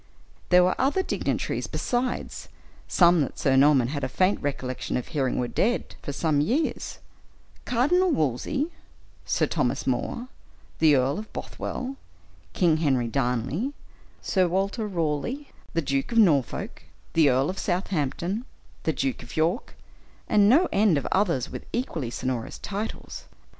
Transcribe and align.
There 0.49 0.63
were 0.63 0.73
other 0.81 1.03
dignitaries 1.03 1.67
besides, 1.67 2.49
some 2.87 3.21
that 3.21 3.37
Sir 3.37 3.55
Norman 3.55 3.89
had 3.89 4.03
a 4.03 4.09
faint 4.09 4.41
recollection 4.41 4.97
of 4.97 5.09
hearing 5.09 5.37
were 5.37 5.47
dead 5.47 5.93
for 6.01 6.11
some 6.11 6.41
years 6.41 6.97
Cardinal 7.65 8.09
Wolsey, 8.09 8.71
Sir 9.25 9.45
Thomas 9.45 9.85
More, 9.85 10.27
the 10.79 10.95
Earl 10.95 11.19
of 11.19 11.31
Bothwell, 11.33 11.97
King 12.53 12.77
Henry 12.77 13.07
Darnley, 13.09 13.73
Sir 14.23 14.47
Walter 14.47 14.87
Raleigh, 14.87 15.49
the 15.75 15.83
Duke 15.83 16.11
of 16.11 16.17
Norfolk, 16.17 16.81
the 17.13 17.29
Earl 17.29 17.51
of 17.51 17.59
Southampton, 17.59 18.43
the 18.85 18.93
Duke 18.93 19.21
of 19.21 19.37
York, 19.37 19.75
and 20.27 20.49
no 20.49 20.67
end 20.71 20.97
of 20.97 21.05
others 21.11 21.51
with 21.51 21.67
equally 21.73 22.09
sonorous 22.09 22.57
titles. 22.57 23.25